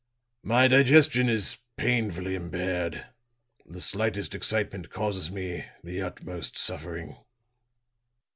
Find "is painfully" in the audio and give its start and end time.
1.29-2.33